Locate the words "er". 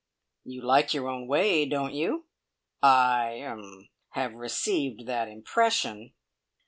3.41-3.59